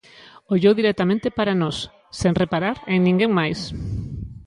[0.53, 1.77] Ollou directamente para nós,
[2.19, 3.59] sen reparar en ninguén máis.